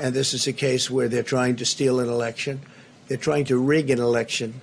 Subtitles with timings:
[0.00, 2.60] And this is a case where they're trying to steal an election.
[3.08, 4.60] They're trying to rig an election.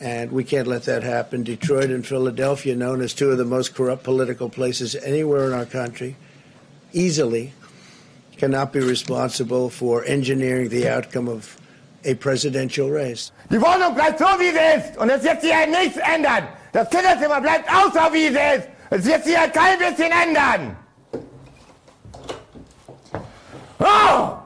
[0.00, 1.42] And we can't let that happen.
[1.42, 5.64] Detroit and Philadelphia, known as two of the most corrupt political places anywhere in our
[5.64, 6.16] country,
[6.92, 7.54] easily
[8.36, 11.56] cannot be responsible for engineering the outcome of
[12.04, 13.32] a presidential race.
[13.50, 14.98] Die Wohnung bleibt so, wie sie ist.
[14.98, 16.46] Und es wird sich halt nichts ändern.
[16.72, 18.68] Das Kinderzimmer bleibt auch so, wie sie ist.
[18.90, 20.76] Es wird sich halt kein bisschen ändern.
[23.80, 24.45] Oh!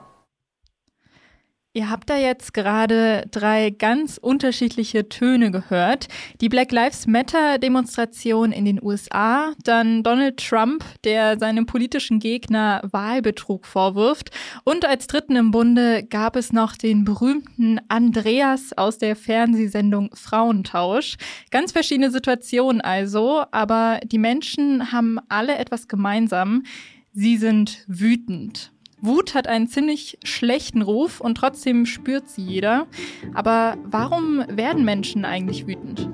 [1.73, 6.09] Ihr habt da jetzt gerade drei ganz unterschiedliche Töne gehört.
[6.41, 12.81] Die Black Lives Matter Demonstration in den USA, dann Donald Trump, der seinem politischen Gegner
[12.91, 14.33] Wahlbetrug vorwirft
[14.65, 21.19] und als dritten im Bunde gab es noch den berühmten Andreas aus der Fernsehsendung Frauentausch.
[21.53, 26.65] Ganz verschiedene Situationen also, aber die Menschen haben alle etwas gemeinsam.
[27.13, 28.73] Sie sind wütend.
[29.03, 32.87] Wut hat einen ziemlich schlechten Ruf und trotzdem spürt sie jeder.
[33.35, 36.09] Aber warum werden Menschen eigentlich wütend?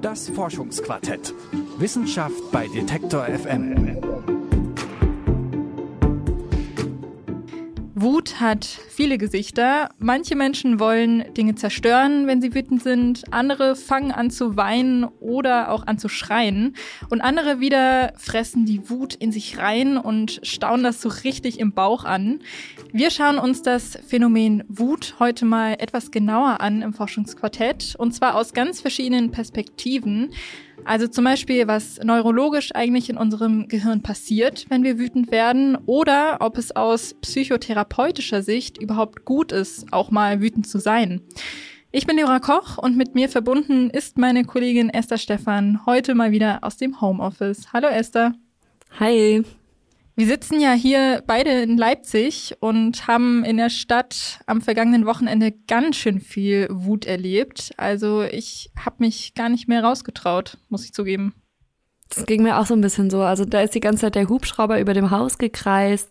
[0.00, 1.34] Das Forschungsquartett.
[1.78, 3.98] Wissenschaft bei Detektor FM.
[8.02, 9.90] Wut hat viele Gesichter.
[9.98, 13.24] Manche Menschen wollen Dinge zerstören, wenn sie wütend sind.
[13.30, 16.76] Andere fangen an zu weinen oder auch an zu schreien.
[17.10, 21.72] Und andere wieder fressen die Wut in sich rein und stauen das so richtig im
[21.72, 22.40] Bauch an.
[22.90, 27.96] Wir schauen uns das Phänomen Wut heute mal etwas genauer an im Forschungsquartett.
[27.98, 30.30] Und zwar aus ganz verschiedenen Perspektiven.
[30.84, 36.38] Also zum Beispiel, was neurologisch eigentlich in unserem Gehirn passiert, wenn wir wütend werden, oder
[36.40, 41.20] ob es aus psychotherapeutischer Sicht überhaupt gut ist, auch mal wütend zu sein.
[41.92, 46.30] Ich bin Leora Koch und mit mir verbunden ist meine Kollegin Esther Stephan heute mal
[46.30, 47.72] wieder aus dem Homeoffice.
[47.72, 48.34] Hallo Esther.
[48.98, 49.44] Hi.
[50.20, 55.50] Wir sitzen ja hier beide in Leipzig und haben in der Stadt am vergangenen Wochenende
[55.66, 57.70] ganz schön viel Wut erlebt.
[57.78, 61.32] Also ich habe mich gar nicht mehr rausgetraut, muss ich zugeben.
[62.10, 63.22] Das ging mir auch so ein bisschen so.
[63.22, 66.10] Also da ist die ganze Zeit der Hubschrauber über dem Haus gekreist.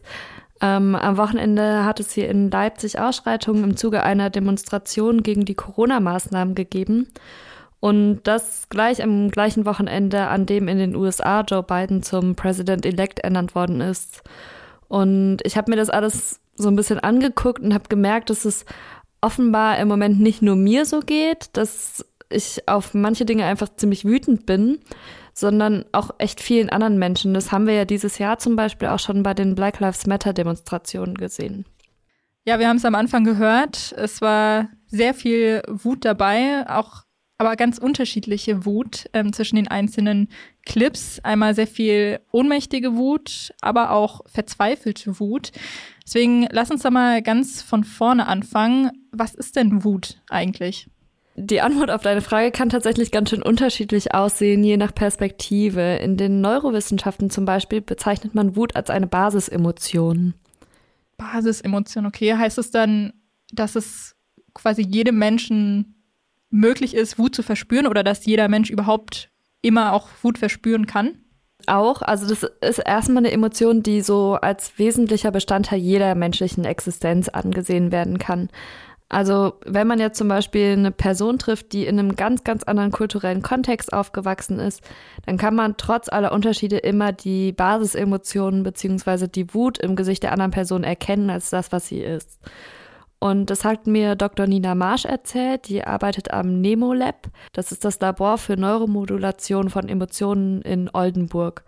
[0.59, 5.53] Ähm, am Wochenende hat es hier in Leipzig Ausschreitungen im Zuge einer Demonstration gegen die
[5.53, 7.09] Corona-Maßnahmen gegeben.
[7.79, 13.19] Und das gleich am gleichen Wochenende, an dem in den USA Joe Biden zum President-elect
[13.19, 14.21] ernannt worden ist.
[14.89, 18.65] Und ich habe mir das alles so ein bisschen angeguckt und habe gemerkt, dass es
[19.21, 24.05] offenbar im Moment nicht nur mir so geht, dass ich auf manche Dinge einfach ziemlich
[24.05, 24.79] wütend bin,
[25.33, 27.33] sondern auch echt vielen anderen Menschen.
[27.33, 30.33] Das haben wir ja dieses Jahr zum Beispiel auch schon bei den Black Lives Matter
[30.33, 31.65] Demonstrationen gesehen.
[32.45, 33.93] Ja, wir haben es am Anfang gehört.
[33.97, 37.03] Es war sehr viel Wut dabei, auch
[37.39, 40.27] aber ganz unterschiedliche Wut ähm, zwischen den einzelnen
[40.65, 41.19] Clips.
[41.23, 45.51] Einmal sehr viel ohnmächtige Wut, aber auch verzweifelte Wut.
[46.05, 48.91] Deswegen lass uns da mal ganz von vorne anfangen.
[49.11, 50.89] Was ist denn Wut eigentlich?
[51.35, 55.95] Die Antwort auf deine Frage kann tatsächlich ganz schön unterschiedlich aussehen, je nach Perspektive.
[55.95, 60.33] In den Neurowissenschaften zum Beispiel bezeichnet man Wut als eine Basisemotion.
[61.15, 62.35] Basisemotion, okay.
[62.35, 63.13] Heißt es dann,
[63.53, 64.17] dass es
[64.53, 65.95] quasi jedem Menschen
[66.49, 69.29] möglich ist, Wut zu verspüren oder dass jeder Mensch überhaupt
[69.61, 71.19] immer auch Wut verspüren kann?
[71.67, 77.27] Auch, also das ist erstmal eine Emotion, die so als wesentlicher Bestandteil jeder menschlichen Existenz
[77.27, 78.49] angesehen werden kann.
[79.09, 82.91] Also wenn man jetzt zum Beispiel eine Person trifft, die in einem ganz, ganz anderen
[82.91, 84.83] kulturellen Kontext aufgewachsen ist,
[85.25, 90.31] dann kann man trotz aller Unterschiede immer die Basisemotionen beziehungsweise die Wut im Gesicht der
[90.31, 92.39] anderen Person erkennen als das, was sie ist.
[93.19, 94.47] Und das hat mir Dr.
[94.47, 95.67] Nina Marsch erzählt.
[95.67, 97.27] Die arbeitet am Nemo Lab.
[97.53, 101.63] Das ist das Labor für Neuromodulation von Emotionen in Oldenburg.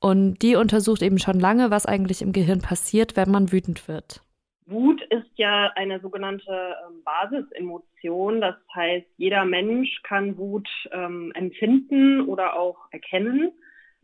[0.00, 4.22] Und die untersucht eben schon lange, was eigentlich im Gehirn passiert, wenn man wütend wird.
[4.66, 8.40] Wut ist ja eine sogenannte ähm, Basisemotion.
[8.40, 13.52] Das heißt, jeder Mensch kann Wut ähm, empfinden oder auch erkennen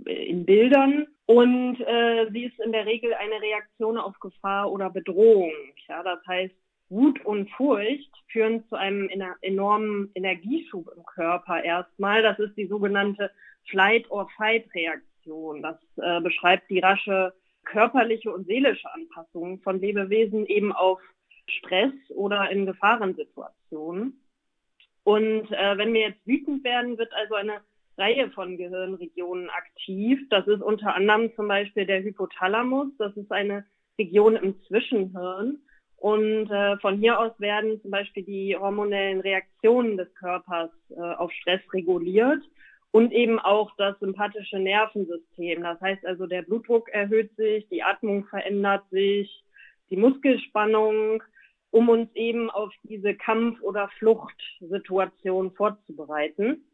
[0.07, 1.07] äh, in Bildern.
[1.27, 5.53] Und äh, sie ist in der Regel eine Reaktion auf Gefahr oder Bedrohung.
[5.89, 6.55] Ja, das heißt,
[6.95, 9.11] Wut und Furcht führen zu einem
[9.41, 12.23] enormen Energieschub im Körper erstmal.
[12.23, 13.31] Das ist die sogenannte
[13.69, 15.63] Flight-or-Fight-Reaktion.
[15.63, 21.01] Das äh, beschreibt die rasche körperliche und seelische Anpassung von Lebewesen eben auf
[21.49, 24.21] Stress oder in Gefahrensituationen.
[25.03, 27.61] Und äh, wenn wir jetzt wütend werden, wird also eine
[27.99, 30.21] Reihe von Gehirnregionen aktiv.
[30.31, 32.89] Das ist unter anderem zum Beispiel der Hypothalamus.
[32.99, 33.67] Das ist eine
[33.99, 35.59] Region im Zwischenhirn.
[35.97, 41.33] Und äh, von hier aus werden zum Beispiel die hormonellen Reaktionen des Körpers äh, auf
[41.33, 42.43] Stress reguliert
[42.91, 45.63] und eben auch das sympathische Nervensystem.
[45.63, 49.45] Das heißt also, der Blutdruck erhöht sich, die Atmung verändert sich,
[49.91, 51.23] die Muskelspannung,
[51.71, 56.65] um uns eben auf diese Kampf- oder Fluchtsituation vorzubereiten.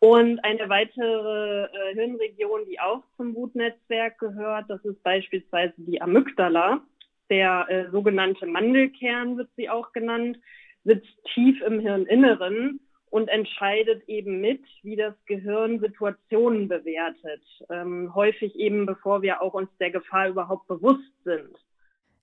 [0.00, 6.82] Und eine weitere äh, Hirnregion, die auch zum Wutnetzwerk gehört, das ist beispielsweise die Amygdala.
[7.30, 10.38] Der äh, sogenannte Mandelkern wird sie auch genannt,
[10.84, 12.80] sitzt tief im Hirninneren
[13.10, 17.42] und entscheidet eben mit, wie das Gehirn Situationen bewertet.
[17.68, 21.56] Ähm, häufig eben, bevor wir auch uns der Gefahr überhaupt bewusst sind.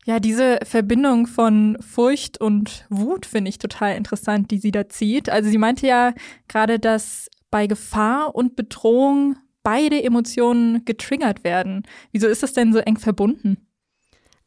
[0.06, 5.30] Ja, diese Verbindung von Furcht und Wut finde ich total interessant, die sie da zieht.
[5.30, 6.14] Also sie meinte ja
[6.48, 11.84] gerade, dass bei Gefahr und Bedrohung beide Emotionen getriggert werden.
[12.14, 13.67] Wieso ist das denn so eng verbunden?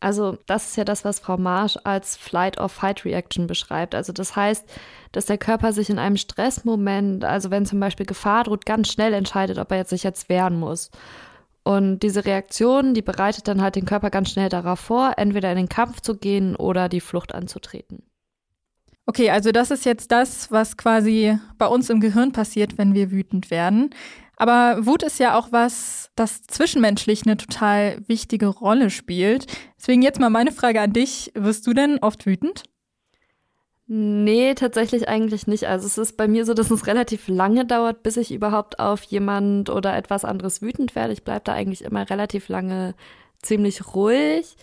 [0.01, 3.95] Also das ist ja das, was Frau Marsch als Flight-or-Fight-Reaction beschreibt.
[3.95, 4.65] Also das heißt,
[5.13, 9.13] dass der Körper sich in einem Stressmoment, also wenn zum Beispiel Gefahr droht, ganz schnell
[9.13, 10.91] entscheidet, ob er jetzt sich jetzt wehren muss.
[11.63, 15.59] Und diese Reaktion, die bereitet dann halt den Körper ganz schnell darauf vor, entweder in
[15.59, 18.03] den Kampf zu gehen oder die Flucht anzutreten.
[19.05, 23.11] Okay, also das ist jetzt das, was quasi bei uns im Gehirn passiert, wenn wir
[23.11, 23.91] wütend werden.
[24.41, 29.45] Aber Wut ist ja auch was, das zwischenmenschlich eine total wichtige Rolle spielt.
[29.79, 31.31] Deswegen jetzt mal meine Frage an dich.
[31.35, 32.63] Wirst du denn oft wütend?
[33.87, 35.69] Nee, tatsächlich eigentlich nicht.
[35.69, 39.03] Also es ist bei mir so, dass es relativ lange dauert, bis ich überhaupt auf
[39.03, 41.13] jemand oder etwas anderes wütend werde.
[41.13, 42.95] Ich bleibe da eigentlich immer relativ lange
[43.43, 44.57] ziemlich ruhig.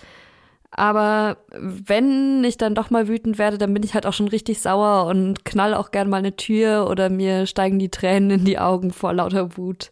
[0.72, 4.60] Aber wenn ich dann doch mal wütend werde, dann bin ich halt auch schon richtig
[4.60, 8.60] sauer und knall auch gerne mal eine Tür oder mir steigen die Tränen in die
[8.60, 9.92] Augen vor lauter Wut.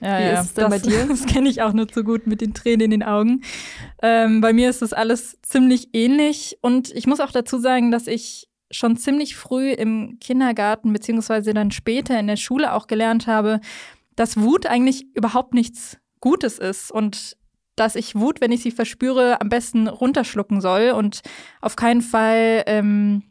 [0.00, 1.06] Ja, Wie ja, ist es denn das, bei dir?
[1.08, 3.42] Das kenne ich auch nur zu gut mit den Tränen in den Augen.
[4.02, 8.06] Ähm, bei mir ist das alles ziemlich ähnlich und ich muss auch dazu sagen, dass
[8.06, 13.60] ich schon ziemlich früh im Kindergarten beziehungsweise dann später in der Schule auch gelernt habe,
[14.16, 17.36] dass Wut eigentlich überhaupt nichts Gutes ist und
[17.76, 21.22] dass ich Wut, wenn ich sie verspüre, am besten runterschlucken soll und
[21.60, 23.22] auf keinen Fall ähm,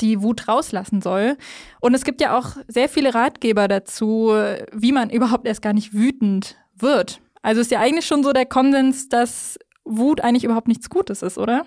[0.00, 1.36] die Wut rauslassen soll.
[1.80, 4.32] Und es gibt ja auch sehr viele Ratgeber dazu,
[4.72, 7.20] wie man überhaupt erst gar nicht wütend wird.
[7.42, 11.38] Also ist ja eigentlich schon so der Konsens, dass Wut eigentlich überhaupt nichts Gutes ist,
[11.38, 11.64] oder?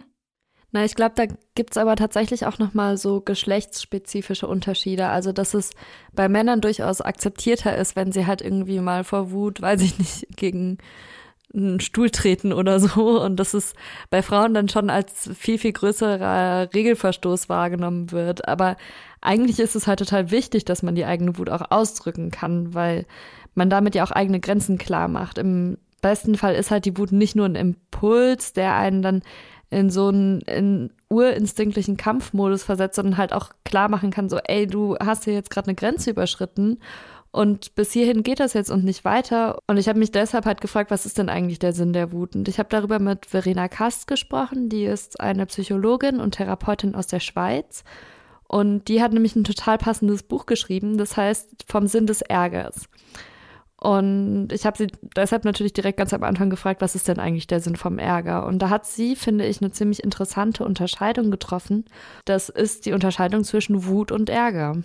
[0.71, 5.07] Na, ich glaube, da gibt's aber tatsächlich auch nochmal so geschlechtsspezifische Unterschiede.
[5.07, 5.69] Also, dass es
[6.13, 10.25] bei Männern durchaus akzeptierter ist, wenn sie halt irgendwie mal vor Wut, weiß ich nicht,
[10.35, 10.79] gegen
[11.55, 13.73] einen Stuhl treten oder so und dass es
[14.09, 18.47] bei Frauen dann schon als viel, viel größerer Regelverstoß wahrgenommen wird.
[18.47, 18.75] Aber
[19.21, 23.05] eigentlich ist es halt total wichtig, dass man die eigene Wut auch ausdrücken kann, weil
[23.55, 25.37] man damit ja auch eigene Grenzen klar macht.
[25.37, 29.21] Im besten Fall ist halt die Wut nicht nur ein Impuls, der einen dann
[29.69, 34.67] in so einen in urinstinktlichen Kampfmodus versetzt, sondern halt auch klar machen kann, so, ey,
[34.67, 36.79] du hast hier jetzt gerade eine Grenze überschritten
[37.33, 39.57] und bis hierhin geht das jetzt und nicht weiter.
[39.65, 42.35] Und ich habe mich deshalb halt gefragt, was ist denn eigentlich der Sinn der Wut?
[42.35, 44.69] Und ich habe darüber mit Verena Kast gesprochen.
[44.69, 47.83] Die ist eine Psychologin und Therapeutin aus der Schweiz.
[48.47, 52.87] Und die hat nämlich ein total passendes Buch geschrieben, das heißt Vom Sinn des Ärgers.
[53.77, 57.47] Und ich habe sie deshalb natürlich direkt ganz am Anfang gefragt, was ist denn eigentlich
[57.47, 58.45] der Sinn vom Ärger?
[58.45, 61.85] Und da hat sie, finde ich, eine ziemlich interessante Unterscheidung getroffen.
[62.25, 64.83] Das ist die Unterscheidung zwischen Wut und Ärger.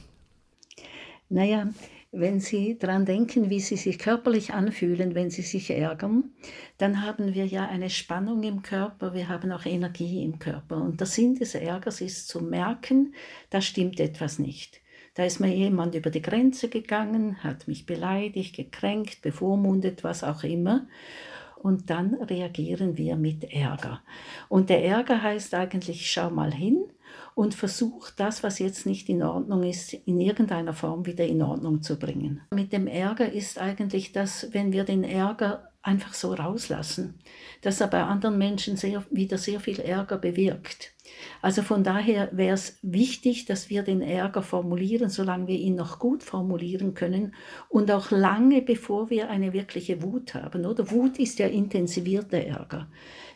[1.29, 1.67] Naja,
[2.10, 6.30] wenn Sie daran denken, wie Sie sich körperlich anfühlen, wenn Sie sich ärgern,
[6.78, 10.76] dann haben wir ja eine Spannung im Körper, wir haben auch Energie im Körper.
[10.76, 13.14] Und der Sinn des Ärgers ist zu merken,
[13.50, 14.80] da stimmt etwas nicht.
[15.14, 20.44] Da ist mir jemand über die Grenze gegangen, hat mich beleidigt, gekränkt, bevormundet, was auch
[20.44, 20.87] immer.
[21.56, 24.00] Und dann reagieren wir mit Ärger.
[24.49, 26.85] Und der Ärger heißt eigentlich, schau mal hin,
[27.38, 31.83] und versucht das, was jetzt nicht in Ordnung ist, in irgendeiner Form wieder in Ordnung
[31.83, 32.40] zu bringen.
[32.52, 37.18] Mit dem Ärger ist eigentlich das, wenn wir den Ärger einfach so rauslassen,
[37.62, 40.92] dass er bei anderen Menschen sehr, wieder sehr viel Ärger bewirkt.
[41.40, 45.99] Also von daher wäre es wichtig, dass wir den Ärger formulieren, solange wir ihn noch
[45.99, 47.35] gut formulieren können
[47.71, 50.66] und auch lange bevor wir eine wirkliche Wut haben.
[50.66, 52.88] Oder Wut ist ja intensivierter Ärger.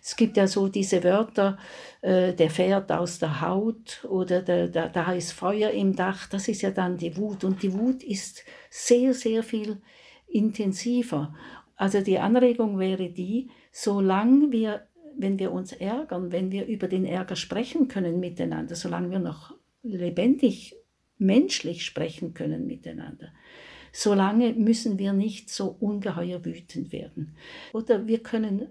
[0.03, 1.59] Es gibt ja so diese Wörter,
[2.03, 6.49] äh, der fährt aus der Haut oder der, der, da ist Feuer im Dach, das
[6.49, 7.45] ist ja dann die Wut.
[7.45, 9.81] Und die Wut ist sehr, sehr viel
[10.29, 11.35] intensiver.
[11.83, 14.87] Also die Anregung wäre die, solange wir,
[15.19, 19.57] wenn wir uns ärgern, wenn wir über den Ärger sprechen können miteinander, solange wir noch
[19.83, 20.77] lebendig,
[21.19, 23.33] menschlich sprechen können miteinander,
[23.91, 27.35] solange müssen wir nicht so ungeheuer wütend werden.
[27.73, 28.69] Oder wir können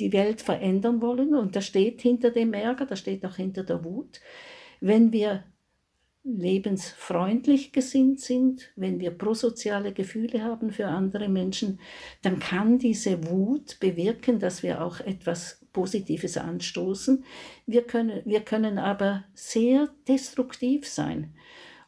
[0.00, 3.84] die Welt verändern wollen und das steht hinter dem Ärger, das steht auch hinter der
[3.84, 4.22] Wut.
[4.80, 5.44] Wenn wir
[6.24, 11.78] lebensfreundlich gesinnt sind, wenn wir prosoziale Gefühle haben für andere Menschen,
[12.22, 17.24] dann kann diese Wut bewirken, dass wir auch etwas Positives anstoßen.
[17.66, 21.34] Wir können, wir können aber sehr destruktiv sein.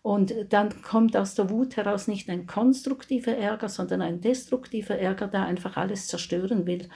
[0.03, 5.29] Und dann kommt aus der Wut heraus nicht ein konstruktiver Ärger, sondern ein destruktiver Ärger,
[5.29, 6.89] der einfach alles zerstören will.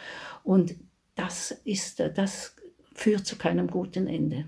[0.45, 0.77] Und
[1.17, 2.55] das ist, das
[2.95, 4.45] führt zu keinem guten Ende.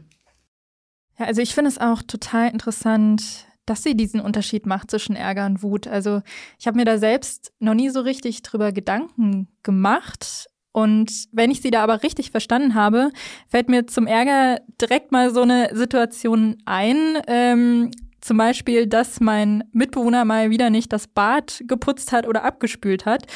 [1.18, 5.46] Ja, also ich finde es auch total interessant, dass sie diesen Unterschied macht zwischen Ärger
[5.46, 5.86] und Wut.
[5.86, 6.22] Also
[6.58, 10.46] ich habe mir da selbst noch nie so richtig drüber Gedanken gemacht.
[10.72, 13.10] Und wenn ich sie da aber richtig verstanden habe,
[13.46, 17.18] fällt mir zum Ärger direkt mal so eine Situation ein.
[17.28, 17.90] Ähm,
[18.20, 23.26] zum Beispiel, dass mein Mitbewohner mal wieder nicht das Bad geputzt hat oder abgespült hat.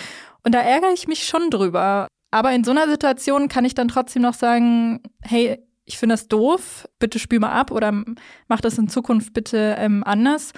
[0.45, 2.07] Und da ärgere ich mich schon drüber.
[2.31, 6.29] Aber in so einer Situation kann ich dann trotzdem noch sagen, hey, ich finde das
[6.29, 8.05] doof, bitte spül mal ab oder
[8.49, 10.53] mach das in Zukunft bitte ähm, anders.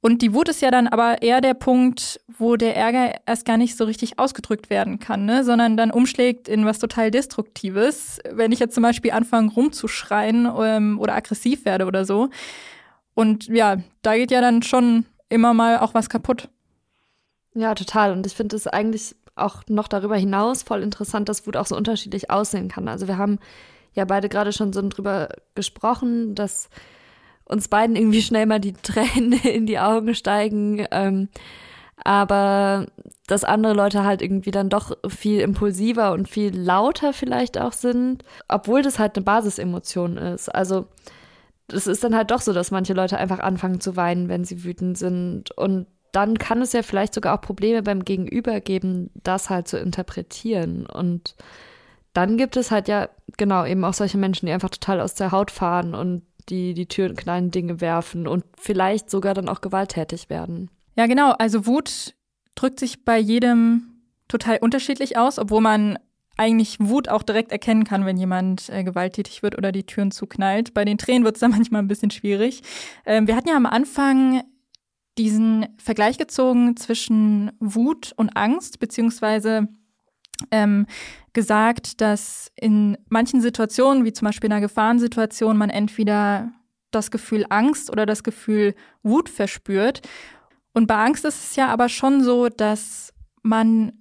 [0.00, 3.56] Und die Wut ist ja dann aber eher der Punkt, wo der Ärger erst gar
[3.56, 5.44] nicht so richtig ausgedrückt werden kann, ne?
[5.44, 8.18] sondern dann umschlägt in was total Destruktives.
[8.28, 12.30] Wenn ich jetzt zum Beispiel anfange rumzuschreien ähm, oder aggressiv werde oder so.
[13.14, 16.48] Und ja, da geht ja dann schon immer mal auch was kaputt.
[17.54, 18.12] Ja, total.
[18.12, 21.76] Und ich finde es eigentlich auch noch darüber hinaus voll interessant, dass Wut auch so
[21.76, 22.88] unterschiedlich aussehen kann.
[22.88, 23.38] Also wir haben
[23.94, 26.68] ja beide gerade schon so drüber gesprochen, dass
[27.44, 30.86] uns beiden irgendwie schnell mal die Tränen in die Augen steigen.
[30.90, 31.28] Ähm,
[32.04, 32.86] aber
[33.26, 38.24] dass andere Leute halt irgendwie dann doch viel impulsiver und viel lauter vielleicht auch sind,
[38.48, 40.48] obwohl das halt eine Basisemotion ist.
[40.48, 40.86] Also
[41.68, 44.64] es ist dann halt doch so, dass manche Leute einfach anfangen zu weinen, wenn sie
[44.64, 45.50] wütend sind.
[45.52, 49.78] Und dann kann es ja vielleicht sogar auch Probleme beim Gegenüber geben, das halt zu
[49.78, 50.86] interpretieren.
[50.86, 51.36] Und
[52.12, 55.32] dann gibt es halt ja, genau, eben auch solche Menschen, die einfach total aus der
[55.32, 59.60] Haut fahren und die die Tür in kleinen Dinge werfen und vielleicht sogar dann auch
[59.60, 60.70] gewalttätig werden.
[60.96, 61.32] Ja, genau.
[61.32, 62.14] Also Wut
[62.54, 65.98] drückt sich bei jedem total unterschiedlich aus, obwohl man
[66.36, 70.74] eigentlich Wut auch direkt erkennen kann, wenn jemand äh, gewalttätig wird oder die Türen zuknallt.
[70.74, 72.62] Bei den Tränen wird es dann manchmal ein bisschen schwierig.
[73.04, 74.42] Ähm, wir hatten ja am Anfang
[75.18, 79.68] diesen Vergleich gezogen zwischen Wut und Angst, beziehungsweise
[80.50, 80.86] ähm,
[81.32, 86.52] gesagt, dass in manchen Situationen, wie zum Beispiel in einer Gefahrensituation, man entweder
[86.90, 90.02] das Gefühl Angst oder das Gefühl Wut verspürt.
[90.74, 93.92] Und bei Angst ist es ja aber schon so, dass man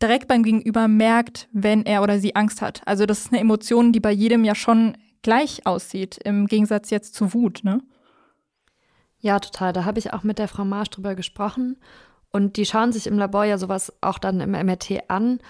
[0.00, 2.82] direkt beim Gegenüber merkt, wenn er oder sie Angst hat.
[2.86, 7.14] Also das ist eine Emotion, die bei jedem ja schon gleich aussieht, im Gegensatz jetzt
[7.14, 7.80] zu Wut, ne?
[9.20, 9.72] Ja, total.
[9.72, 11.76] Da habe ich auch mit der Frau Marsch drüber gesprochen.
[12.30, 15.40] Und die schauen sich im Labor ja sowas auch dann im MRT an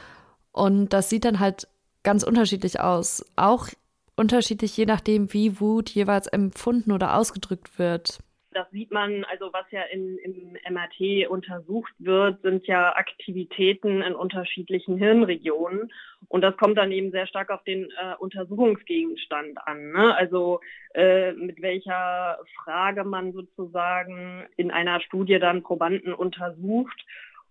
[0.53, 1.69] und das sieht dann halt
[2.03, 3.25] ganz unterschiedlich aus.
[3.37, 3.69] Auch
[4.17, 8.19] unterschiedlich je nachdem, wie Wut jeweils empfunden oder ausgedrückt wird.
[8.53, 14.15] Das sieht man, also was ja in, im MRT untersucht wird, sind ja Aktivitäten in
[14.15, 15.93] unterschiedlichen Hirnregionen.
[16.29, 19.93] Und das kommt dann eben sehr stark auf den äh, Untersuchungsgegenstand an.
[19.93, 20.17] Ne?
[20.17, 20.61] Also
[20.95, 27.05] äh, mit welcher Frage man sozusagen in einer Studie dann Probanden untersucht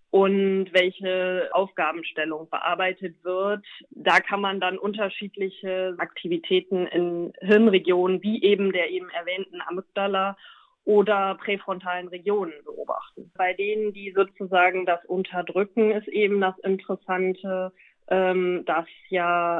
[0.09, 3.65] und welche Aufgabenstellung bearbeitet wird.
[3.91, 10.37] Da kann man dann unterschiedliche Aktivitäten in Hirnregionen wie eben der eben erwähnten Amygdala
[10.85, 13.29] oder präfrontalen Regionen beobachten.
[13.35, 17.73] Bei denen, die sozusagen das unterdrücken, ist eben das Interessante,
[18.09, 19.59] ähm, dass ja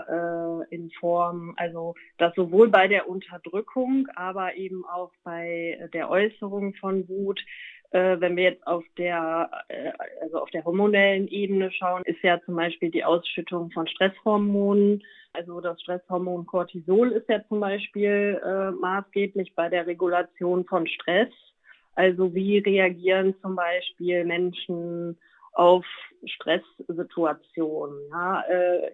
[0.61, 6.73] äh, in Form, also dass sowohl bei der Unterdrückung, aber eben auch bei der Äußerung
[6.75, 7.41] von Wut
[8.19, 9.91] wenn wir jetzt auf der, äh,
[10.21, 15.03] also auf der hormonellen Ebene schauen, ist ja zum Beispiel die Ausschüttung von Stresshormonen.
[15.33, 21.29] Also das Stresshormon Cortisol ist ja zum Beispiel äh, maßgeblich bei der Regulation von Stress.
[21.95, 25.17] Also wie reagieren zum Beispiel Menschen
[25.53, 25.85] auf
[26.25, 27.97] Stresssituationen.
[28.11, 28.41] Ja?
[28.41, 28.91] Äh,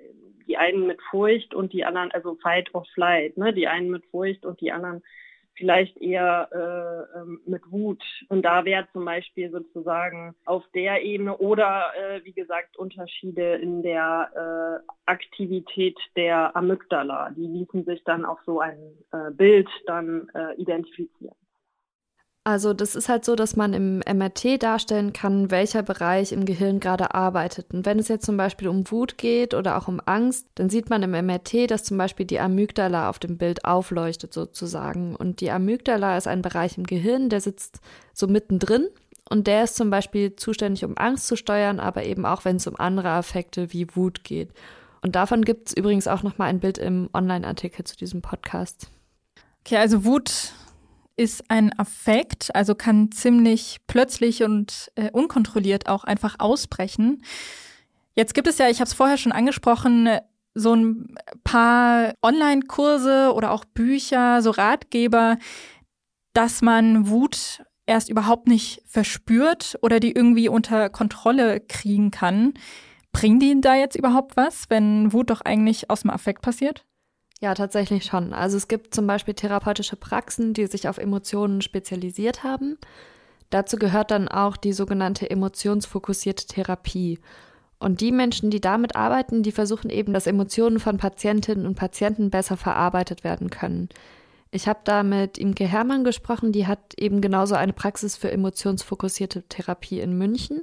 [0.48, 3.54] die einen mit Furcht und die anderen, also Fight or Flight, ne?
[3.54, 5.02] die einen mit Furcht und die anderen
[5.56, 8.04] vielleicht eher äh, ähm, mit Wut.
[8.30, 13.84] Und da wäre zum Beispiel sozusagen auf der Ebene oder äh, wie gesagt Unterschiede in
[13.84, 17.32] der äh, Aktivität der Amygdala.
[17.32, 18.80] Die ließen sich dann auf so ein
[19.12, 21.36] äh, Bild dann äh, identifizieren.
[22.46, 26.82] Also das ist halt so, dass man im MRT darstellen kann, welcher Bereich im Gehirn
[26.82, 27.74] gerade arbeitet.
[27.74, 30.90] Und wenn es jetzt zum Beispiel um Wut geht oder auch um Angst, dann sieht
[30.90, 35.16] man im MRT, dass zum Beispiel die Amygdala auf dem Bild aufleuchtet sozusagen.
[35.16, 37.80] Und die Amygdala ist ein Bereich im Gehirn, der sitzt
[38.14, 38.88] so mittendrin.
[39.30, 42.68] Und der ist zum Beispiel zuständig, um Angst zu steuern, aber eben auch, wenn es
[42.68, 44.50] um andere Affekte wie Wut geht.
[45.02, 48.90] Und davon gibt es übrigens auch nochmal ein Bild im Online-Artikel zu diesem Podcast.
[49.66, 50.52] Okay, also Wut
[51.16, 57.24] ist ein Affekt, also kann ziemlich plötzlich und äh, unkontrolliert auch einfach ausbrechen.
[58.16, 60.10] Jetzt gibt es ja, ich habe es vorher schon angesprochen,
[60.56, 65.38] so ein paar Online-Kurse oder auch Bücher, so Ratgeber,
[66.34, 72.54] dass man Wut erst überhaupt nicht verspürt oder die irgendwie unter Kontrolle kriegen kann.
[73.12, 76.86] Bringen die da jetzt überhaupt was, wenn Wut doch eigentlich aus dem Affekt passiert?
[77.44, 78.32] Ja, tatsächlich schon.
[78.32, 82.78] Also es gibt zum Beispiel therapeutische Praxen, die sich auf Emotionen spezialisiert haben.
[83.50, 87.20] Dazu gehört dann auch die sogenannte emotionsfokussierte Therapie.
[87.80, 92.30] Und die Menschen, die damit arbeiten, die versuchen eben, dass Emotionen von Patientinnen und Patienten
[92.30, 93.90] besser verarbeitet werden können.
[94.52, 99.44] Ich habe da mit Imke Hermann gesprochen, die hat eben genauso eine Praxis für emotionsfokussierte
[99.50, 100.62] Therapie in München.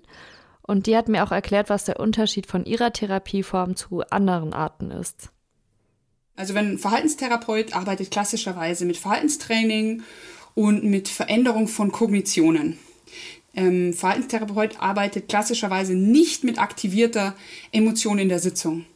[0.63, 4.91] Und die hat mir auch erklärt, was der Unterschied von ihrer Therapieform zu anderen Arten
[4.91, 5.31] ist.
[6.37, 10.03] Also wenn ein Verhaltenstherapeut arbeitet klassischerweise mit Verhaltenstraining
[10.55, 12.79] und mit Veränderung von Kognitionen.
[13.55, 17.35] Ähm, Verhaltenstherapeut arbeitet klassischerweise nicht mit aktivierter
[17.73, 18.87] Emotion in der Sitzung.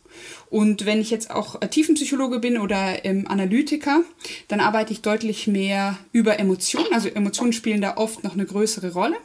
[0.49, 4.03] Und wenn ich jetzt auch Tiefenpsychologe bin oder ähm, Analytiker,
[4.47, 6.93] dann arbeite ich deutlich mehr über Emotionen.
[6.93, 9.17] Also Emotionen spielen da oft noch eine größere Rolle.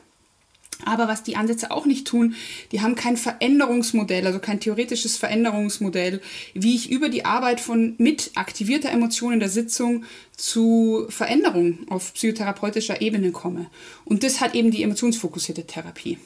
[0.85, 2.35] Aber was die Ansätze auch nicht tun,
[2.71, 6.21] die haben kein Veränderungsmodell, also kein theoretisches Veränderungsmodell,
[6.53, 10.05] wie ich über die Arbeit von mit aktivierter Emotion in der Sitzung
[10.37, 13.69] zu Veränderungen auf psychotherapeutischer Ebene komme.
[14.05, 16.17] Und das hat eben die emotionsfokussierte Therapie.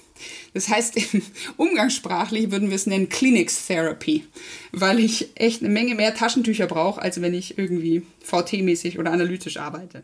[0.53, 0.99] Das heißt,
[1.57, 4.23] umgangssprachlich würden wir es nennen Clinics Therapy,
[4.71, 9.57] weil ich echt eine Menge mehr Taschentücher brauche, als wenn ich irgendwie VT-mäßig oder analytisch
[9.57, 10.03] arbeite.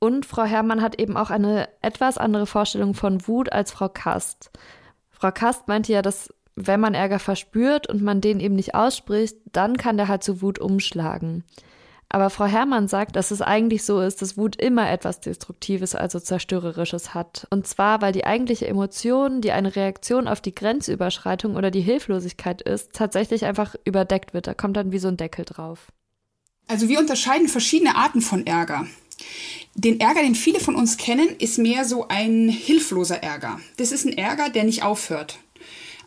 [0.00, 4.50] Und Frau Herrmann hat eben auch eine etwas andere Vorstellung von Wut als Frau Kast.
[5.10, 9.36] Frau Kast meinte ja, dass wenn man Ärger verspürt und man den eben nicht ausspricht,
[9.52, 11.44] dann kann der halt zu Wut umschlagen.
[12.10, 16.18] Aber Frau Herrmann sagt, dass es eigentlich so ist, dass Wut immer etwas Destruktives, also
[16.18, 17.46] Zerstörerisches hat.
[17.50, 22.62] Und zwar, weil die eigentliche Emotion, die eine Reaktion auf die Grenzüberschreitung oder die Hilflosigkeit
[22.62, 24.46] ist, tatsächlich einfach überdeckt wird.
[24.46, 25.88] Da kommt dann wie so ein Deckel drauf.
[26.66, 28.86] Also wir unterscheiden verschiedene Arten von Ärger.
[29.74, 33.60] Den Ärger, den viele von uns kennen, ist mehr so ein hilfloser Ärger.
[33.76, 35.38] Das ist ein Ärger, der nicht aufhört.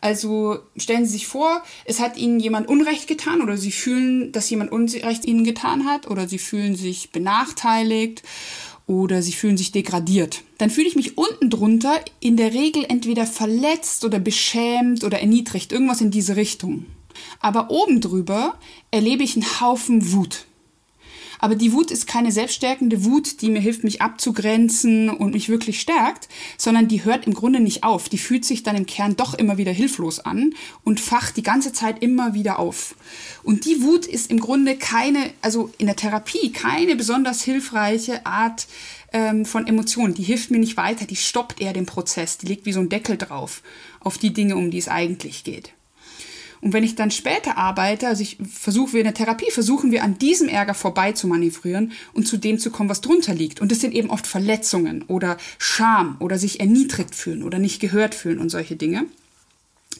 [0.02, 4.50] Also stellen Sie sich vor, es hat Ihnen jemand Unrecht getan oder Sie fühlen, dass
[4.50, 8.22] jemand Unrecht Ihnen getan hat oder Sie fühlen sich benachteiligt
[8.88, 10.42] oder Sie fühlen sich degradiert.
[10.58, 15.70] Dann fühle ich mich unten drunter in der Regel entweder verletzt oder beschämt oder erniedrigt,
[15.70, 16.86] irgendwas in diese Richtung.
[17.38, 18.58] Aber oben drüber
[18.90, 20.46] erlebe ich einen Haufen Wut.
[21.42, 25.80] Aber die Wut ist keine selbststärkende Wut, die mir hilft, mich abzugrenzen und mich wirklich
[25.80, 28.08] stärkt, sondern die hört im Grunde nicht auf.
[28.08, 31.72] Die fühlt sich dann im Kern doch immer wieder hilflos an und facht die ganze
[31.72, 32.94] Zeit immer wieder auf.
[33.42, 38.68] Und die Wut ist im Grunde keine, also in der Therapie, keine besonders hilfreiche Art
[39.12, 40.14] ähm, von Emotionen.
[40.14, 42.88] Die hilft mir nicht weiter, die stoppt eher den Prozess, die legt wie so ein
[42.88, 43.64] Deckel drauf
[43.98, 45.72] auf die Dinge, um die es eigentlich geht.
[46.62, 50.04] Und wenn ich dann später arbeite, also ich versuche, wir in der Therapie versuchen wir
[50.04, 53.60] an diesem Ärger vorbei zu manövrieren und zu dem zu kommen, was drunter liegt.
[53.60, 58.14] Und das sind eben oft Verletzungen oder Scham oder sich erniedrigt fühlen oder nicht gehört
[58.14, 59.06] fühlen und solche Dinge.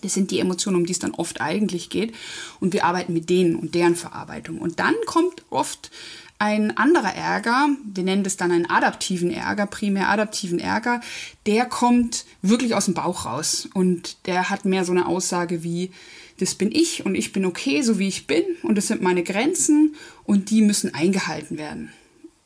[0.02, 2.14] Das sind die Emotionen, um die es dann oft eigentlich geht.
[2.60, 4.58] Und wir arbeiten mit denen und deren Verarbeitung.
[4.58, 5.90] Und dann kommt oft
[6.38, 11.00] ein anderer Ärger, wir nennen das dann einen adaptiven Ärger, primär adaptiven Ärger,
[11.46, 13.68] der kommt wirklich aus dem Bauch raus.
[13.74, 15.90] Und der hat mehr so eine Aussage wie,
[16.38, 19.22] das bin ich und ich bin okay, so wie ich bin und das sind meine
[19.22, 21.92] Grenzen und die müssen eingehalten werden,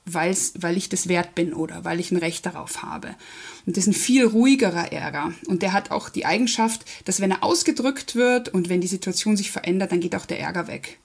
[0.05, 3.15] weil's, weil ich das wert bin oder weil ich ein Recht darauf habe.
[3.67, 7.31] Und das ist ein viel ruhigerer Ärger und der hat auch die Eigenschaft, dass wenn
[7.31, 10.99] er ausgedrückt wird und wenn die Situation sich verändert, dann geht auch der Ärger weg.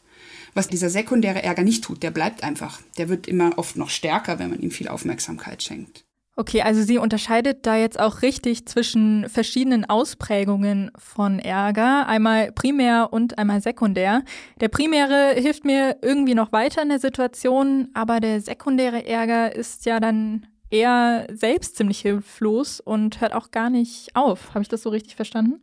[0.54, 2.82] Was dieser sekundäre Ärger nicht tut, der bleibt einfach.
[2.98, 6.04] Der wird immer oft noch stärker, wenn man ihm viel Aufmerksamkeit schenkt.
[6.38, 13.10] Okay, also sie unterscheidet da jetzt auch richtig zwischen verschiedenen Ausprägungen von Ärger, einmal primär
[13.12, 14.24] und einmal sekundär.
[14.62, 19.86] Der primäre hilft mir irgendwie noch weiter in der Situation, aber der sekundäre Ärger ist
[19.86, 24.52] ja dann eher selbst ziemlich hilflos und hört auch gar nicht auf.
[24.52, 25.60] Habe ich das so richtig verstanden?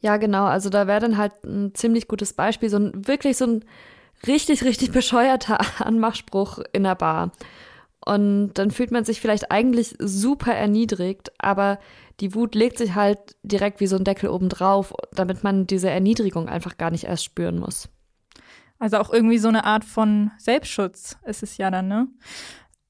[0.00, 0.44] Ja, genau.
[0.44, 3.64] Also da wäre dann halt ein ziemlich gutes Beispiel, so ein wirklich so ein
[4.26, 7.32] richtig, richtig bescheuerter Anmachspruch in der Bar.
[8.04, 11.78] Und dann fühlt man sich vielleicht eigentlich super erniedrigt, aber
[12.20, 15.88] die Wut legt sich halt direkt wie so ein Deckel oben drauf, damit man diese
[15.88, 17.88] Erniedrigung einfach gar nicht erst spüren muss.
[18.78, 22.08] Also auch irgendwie so eine Art von Selbstschutz ist es ja dann, ne?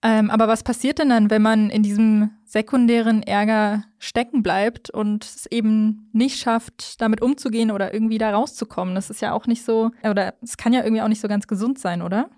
[0.02, 5.24] Ähm, aber was passiert denn dann, wenn man in diesem sekundären Ärger stecken bleibt und
[5.24, 8.94] es eben nicht schafft, damit umzugehen oder irgendwie da rauszukommen?
[8.94, 11.46] Das ist ja auch nicht so, oder es kann ja irgendwie auch nicht so ganz
[11.46, 12.28] gesund sein, oder?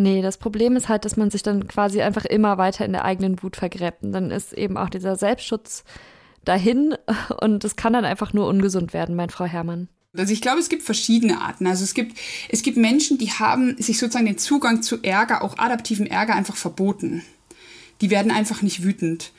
[0.00, 3.04] Nee, das Problem ist halt, dass man sich dann quasi einfach immer weiter in der
[3.04, 4.02] eigenen Wut vergräbt.
[4.02, 5.84] Und dann ist eben auch dieser Selbstschutz
[6.42, 6.94] dahin
[7.42, 9.88] und es kann dann einfach nur ungesund werden, mein Frau Herrmann.
[10.16, 11.66] Also ich glaube, es gibt verschiedene Arten.
[11.66, 15.58] Also es gibt, es gibt Menschen, die haben sich sozusagen den Zugang zu Ärger, auch
[15.58, 17.22] adaptiven Ärger, einfach verboten.
[18.00, 19.32] Die werden einfach nicht wütend.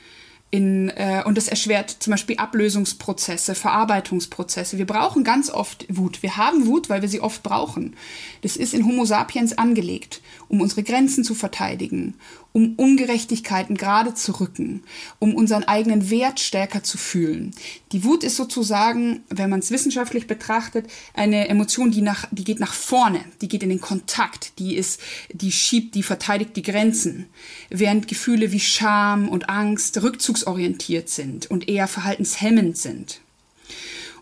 [0.54, 4.76] In, äh, und das erschwert zum Beispiel Ablösungsprozesse, Verarbeitungsprozesse.
[4.76, 6.22] Wir brauchen ganz oft Wut.
[6.22, 7.96] Wir haben Wut, weil wir sie oft brauchen.
[8.42, 12.16] Das ist in Homo sapiens angelegt, um unsere Grenzen zu verteidigen,
[12.52, 14.82] um Ungerechtigkeiten gerade zu rücken,
[15.18, 17.52] um unseren eigenen Wert stärker zu fühlen.
[17.92, 22.60] Die Wut ist sozusagen, wenn man es wissenschaftlich betrachtet, eine Emotion, die nach, die geht
[22.60, 25.00] nach vorne, die geht in den Kontakt, die ist,
[25.32, 27.26] die schiebt, die verteidigt die Grenzen.
[27.70, 30.02] Während Gefühle wie Scham und Angst
[30.42, 33.20] rückzugsorientiert sind und eher verhaltenshemmend sind.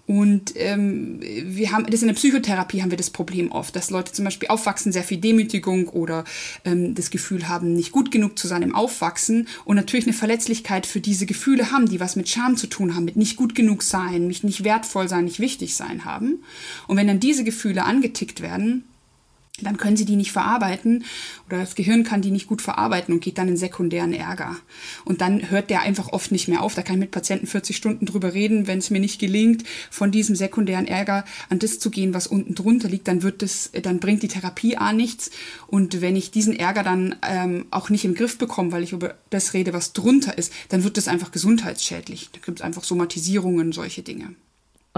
[0.07, 4.11] Und ähm, wir haben das in der Psychotherapie haben wir das Problem oft, dass Leute
[4.11, 6.25] zum Beispiel aufwachsen, sehr viel Demütigung oder
[6.65, 10.87] ähm, das Gefühl haben, nicht gut genug zu sein im Aufwachsen und natürlich eine Verletzlichkeit
[10.87, 13.85] für diese Gefühle haben, die was mit Scham zu tun haben, mit nicht gut genug
[13.85, 16.43] sein, mich nicht wertvoll sein, nicht wichtig sein haben.
[16.89, 18.83] Und wenn dann diese Gefühle angetickt werden,
[19.67, 21.05] dann können sie die nicht verarbeiten
[21.47, 24.57] oder das Gehirn kann die nicht gut verarbeiten und geht dann in sekundären Ärger.
[25.05, 26.75] Und dann hört der einfach oft nicht mehr auf.
[26.75, 30.11] Da kann ich mit Patienten 40 Stunden drüber reden, wenn es mir nicht gelingt, von
[30.11, 34.01] diesem sekundären Ärger an das zu gehen, was unten drunter liegt, dann wird das, dann
[34.01, 35.31] bringt die Therapie A nichts.
[35.67, 39.15] Und wenn ich diesen Ärger dann ähm, auch nicht im Griff bekomme, weil ich über
[39.31, 42.31] das rede, was drunter ist, dann wird das einfach gesundheitsschädlich.
[42.33, 44.35] Da gibt es einfach Somatisierungen, solche Dinge.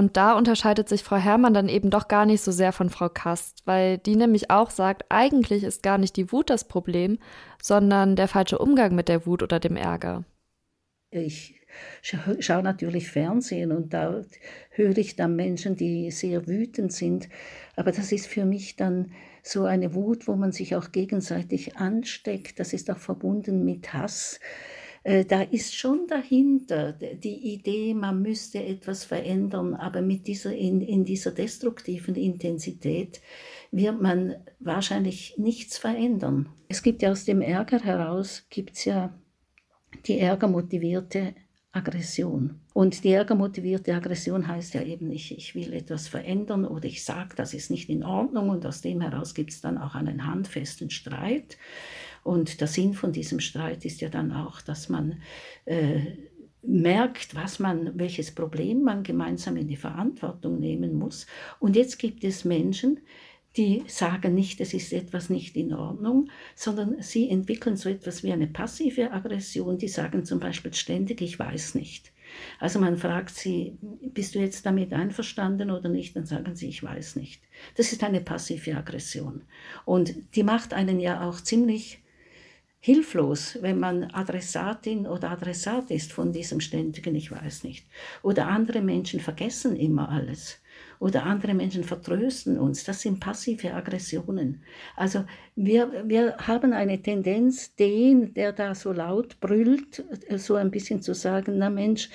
[0.03, 3.09] Und da unterscheidet sich Frau Herrmann dann eben doch gar nicht so sehr von Frau
[3.09, 7.21] Kast, weil die nämlich auch sagt, eigentlich ist gar nicht die Wut das Problem,
[7.63, 10.25] sondern der falsche Umgang mit der Wut oder dem Ärger.
[11.13, 11.55] Ich
[12.03, 14.23] schaue natürlich Fernsehen und da
[14.71, 17.29] höre ich dann Menschen, die sehr wütend sind.
[17.77, 19.13] Aber das ist für mich dann
[19.45, 22.59] so eine Wut, wo man sich auch gegenseitig ansteckt.
[22.59, 24.41] Das ist auch verbunden mit Hass.
[25.05, 30.81] Äh, da ist schon dahinter die Idee, man müsste etwas verändern, aber mit dieser, in,
[30.81, 33.21] in dieser destruktiven Intensität
[33.71, 36.49] wird man wahrscheinlich nichts verändern.
[36.69, 39.13] Es gibt ja aus dem Ärger heraus, gibt ja
[40.07, 41.35] die ärgermotivierte
[41.73, 42.61] Aggression.
[42.75, 47.35] Und die ärgermotivierte Aggression heißt ja eben nicht, ich will etwas verändern oder ich sage,
[47.35, 50.91] das ist nicht in Ordnung und aus dem heraus gibt es dann auch einen handfesten
[50.91, 51.57] Streit.
[52.23, 55.21] Und der Sinn von diesem Streit ist ja dann auch, dass man
[55.65, 56.01] äh,
[56.63, 61.27] merkt, was man, welches Problem man gemeinsam in die Verantwortung nehmen muss.
[61.59, 63.01] Und jetzt gibt es Menschen,
[63.57, 68.33] die sagen nicht, es ist etwas nicht in Ordnung, sondern sie entwickeln so etwas wie
[68.33, 69.77] eine passive Aggression.
[69.77, 72.13] Die sagen zum Beispiel ständig, ich weiß nicht.
[72.59, 76.17] Also man fragt sie, bist du jetzt damit einverstanden oder nicht?
[76.17, 77.43] Dann sagen sie, ich weiß nicht.
[77.77, 79.43] Das ist eine passive Aggression.
[79.85, 82.02] Und die macht einen ja auch ziemlich
[82.85, 87.87] hilflos, wenn man Adressatin oder Adressat ist von diesem ständigen Ich weiß nicht.
[88.25, 90.61] Oder andere Menschen vergessen immer alles.
[90.99, 92.83] Oder andere Menschen vertrösten uns.
[92.83, 94.65] Das sind passive Aggressionen.
[94.97, 100.05] Also wir, wir haben eine Tendenz, den, der da so laut brüllt,
[100.37, 102.11] so ein bisschen zu sagen, na Mensch,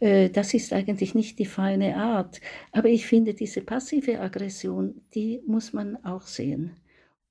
[0.00, 2.42] äh, das ist eigentlich nicht die feine Art.
[2.72, 6.76] Aber ich finde, diese passive Aggression, die muss man auch sehen.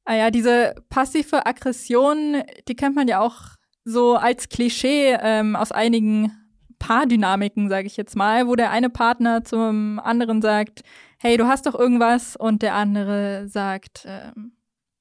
[0.05, 3.41] Ah ja, diese passive Aggression, die kennt man ja auch
[3.85, 6.31] so als Klischee ähm, aus einigen
[6.79, 10.81] Paardynamiken, sage ich jetzt mal, wo der eine Partner zum anderen sagt,
[11.19, 14.51] hey, du hast doch irgendwas und der andere sagt, ähm,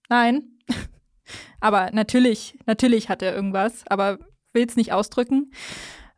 [0.09, 0.45] nein.
[1.61, 4.19] aber natürlich, natürlich hat er irgendwas, aber
[4.53, 5.51] will es nicht ausdrücken.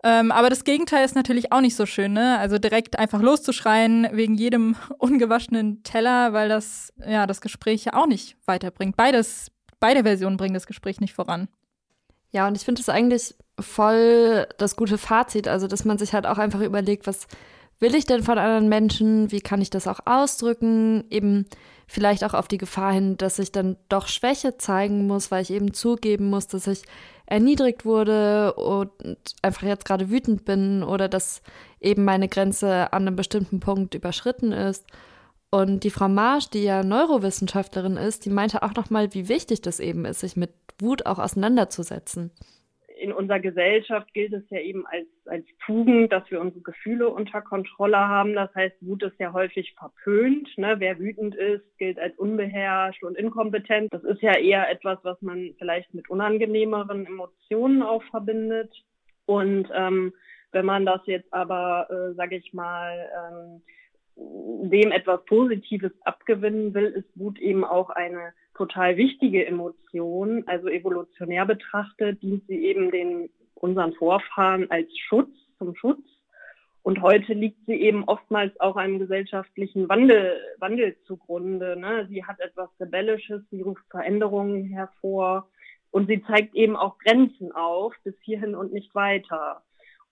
[0.07, 2.39] Ähm, aber das Gegenteil ist natürlich auch nicht so schön, ne?
[2.39, 8.07] Also direkt einfach loszuschreien wegen jedem ungewaschenen Teller, weil das ja das Gespräch ja auch
[8.07, 8.97] nicht weiterbringt.
[8.97, 11.49] Beides, beide Versionen bringen das Gespräch nicht voran.
[12.33, 16.27] Ja, und ich finde es eigentlich voll das gute Fazit, also dass man sich halt
[16.27, 17.27] auch einfach überlegt, was
[17.81, 21.47] will ich denn von anderen Menschen, wie kann ich das auch ausdrücken, eben
[21.87, 25.51] vielleicht auch auf die Gefahr hin, dass ich dann doch Schwäche zeigen muss, weil ich
[25.51, 26.83] eben zugeben muss, dass ich
[27.27, 28.91] erniedrigt wurde und
[29.43, 31.43] einfach jetzt gerade wütend bin oder dass
[31.81, 34.85] eben meine Grenze an einem bestimmten Punkt überschritten ist.
[35.51, 39.81] Und die Frau Marsch, die ja Neurowissenschaftlerin ist, die meinte auch nochmal, wie wichtig das
[39.81, 42.33] eben ist, sich mit Wut auch auseinanderzusetzen
[43.05, 47.43] in unserer Gesellschaft gilt es ja eben als, als Tugend, dass wir unsere Gefühle unter
[47.43, 48.33] Kontrolle haben.
[48.33, 50.49] Das heißt, Wut ist ja häufig verpönt.
[50.57, 50.77] Ne?
[50.79, 53.93] Wer wütend ist, gilt als unbeherrscht und inkompetent.
[53.93, 58.73] Das ist ja eher etwas, was man vielleicht mit unangenehmeren Emotionen auch verbindet.
[59.27, 60.15] Und ähm,
[60.53, 63.63] wenn man das jetzt aber, äh, sage ich mal, ähm,
[64.17, 70.45] dem etwas Positives abgewinnen will, ist Wut eben auch eine total wichtige Emotion.
[70.47, 76.03] Also evolutionär betrachtet dient sie eben den unseren Vorfahren als Schutz, zum Schutz.
[76.83, 81.77] Und heute liegt sie eben oftmals auch einem gesellschaftlichen Wandel, Wandel zugrunde.
[81.79, 82.07] Ne?
[82.11, 85.49] Sie hat etwas Rebellisches, sie ruft Veränderungen hervor
[85.91, 89.63] und sie zeigt eben auch Grenzen auf, bis hierhin und nicht weiter.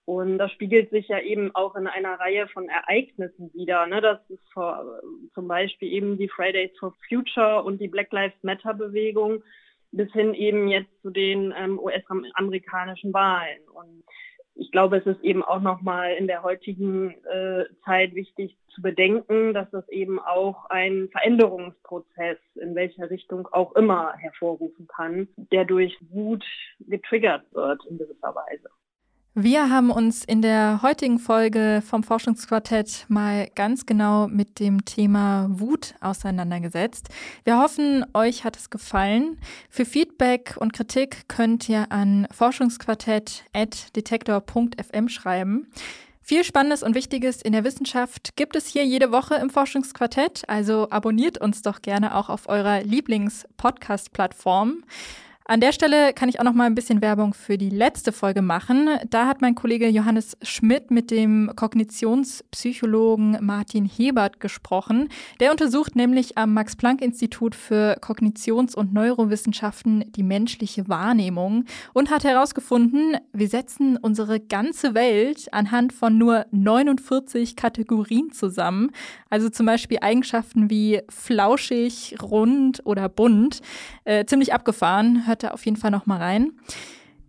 [0.04, 3.86] Und das spiegelt sich ja eben auch in einer Reihe von Ereignissen wieder.
[3.86, 4.00] Ne?
[4.00, 5.00] Das ist vor,
[5.34, 9.42] zum Beispiel eben die Fridays for Future und die Black Lives Matter Bewegung
[9.92, 13.60] bis hin eben jetzt zu den ähm, US-amerikanischen Wahlen.
[13.72, 14.02] Und
[14.54, 19.54] ich glaube, es ist eben auch nochmal in der heutigen äh, Zeit wichtig zu bedenken,
[19.54, 25.96] dass das eben auch ein Veränderungsprozess in welcher Richtung auch immer hervorrufen kann, der durch
[26.10, 26.44] Wut
[26.80, 28.68] getriggert wird in gewisser Weise.
[29.34, 35.46] Wir haben uns in der heutigen Folge vom Forschungsquartett mal ganz genau mit dem Thema
[35.48, 37.08] Wut auseinandergesetzt.
[37.44, 39.38] Wir hoffen, euch hat es gefallen.
[39.70, 45.66] Für Feedback und Kritik könnt ihr an forschungsquartett.detektor.fm schreiben.
[46.20, 50.90] Viel Spannendes und Wichtiges in der Wissenschaft gibt es hier jede Woche im Forschungsquartett, also
[50.90, 54.84] abonniert uns doch gerne auch auf eurer Lieblings-Podcast-Plattform.
[55.44, 58.42] An der Stelle kann ich auch noch mal ein bisschen Werbung für die letzte Folge
[58.42, 58.88] machen.
[59.10, 65.08] Da hat mein Kollege Johannes Schmidt mit dem Kognitionspsychologen Martin Hebert gesprochen.
[65.40, 73.16] Der untersucht nämlich am Max-Planck-Institut für Kognitions- und Neurowissenschaften die menschliche Wahrnehmung und hat herausgefunden,
[73.32, 78.92] wir setzen unsere ganze Welt anhand von nur 49 Kategorien zusammen.
[79.28, 83.60] Also zum Beispiel Eigenschaften wie flauschig, rund oder bunt.
[84.04, 86.52] Äh, ziemlich abgefahren hört da auf jeden Fall noch mal rein.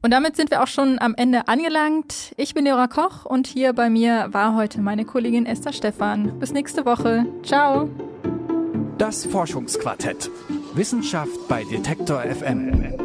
[0.02, 2.34] Und damit sind wir auch schon am Ende angelangt.
[2.36, 6.39] Ich bin Jura Koch und hier bei mir war heute meine Kollegin Esther Stephan.
[6.39, 7.26] Bis nächste Woche.
[7.44, 7.89] Ciao.
[8.98, 10.30] Das Forschungsquartett.
[10.74, 13.03] Wissenschaft bei Detektor FM.